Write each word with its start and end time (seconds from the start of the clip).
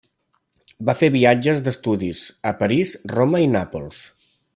Va 0.89 0.95
fer 1.01 1.09
viatges 1.15 1.61
d'estudis 1.67 2.23
a 2.53 2.57
París, 2.63 2.95
Roma 3.13 3.43
i 3.45 3.51
Nàpols. 3.57 4.01